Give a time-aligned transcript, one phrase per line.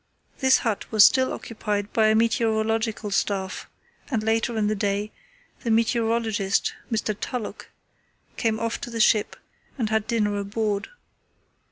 [0.39, 3.69] This hut was still occupied by a meteorological staff,
[4.09, 5.11] and later in the day
[5.59, 7.15] the meteorologist, Mr.
[7.21, 7.69] Tulloch,
[8.35, 9.35] came off to the ship
[9.77, 10.89] and had dinner aboard.